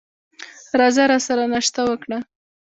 راځه 0.79 1.03
راسره 1.11 1.43
ناشته 1.53 1.81
وکړه! 1.85 2.17